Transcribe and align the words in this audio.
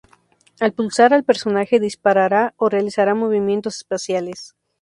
Al 0.59 0.71
pulsar 0.73 1.13
Al 1.13 1.23
personaje 1.23 1.79
disparará 1.79 2.55
o 2.57 2.69
realizará 2.69 3.13
movimientos 3.13 3.75
especiales. 3.77 4.55